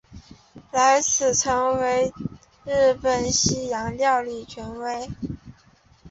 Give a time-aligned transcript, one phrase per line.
[0.71, 2.31] 他自此成为当时
[2.65, 5.07] 日本的西洋料理权威。